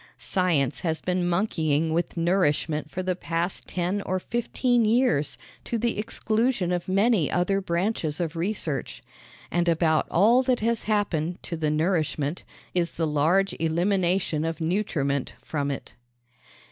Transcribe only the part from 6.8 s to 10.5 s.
many other branches of research; and about all